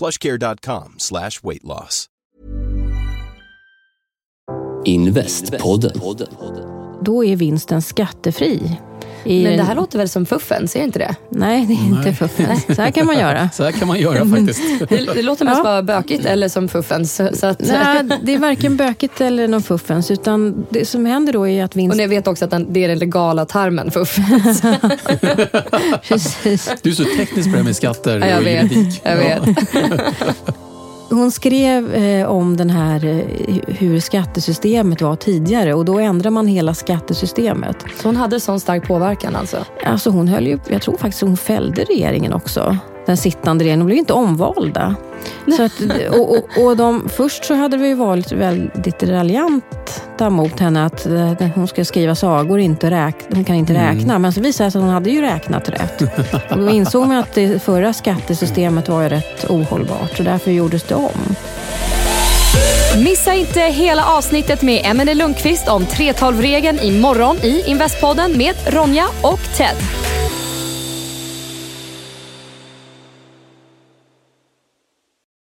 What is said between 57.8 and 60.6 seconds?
skattesystemet var ju rätt ohållbart. Så därför